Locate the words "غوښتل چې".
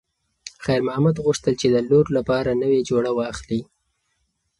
1.25-1.67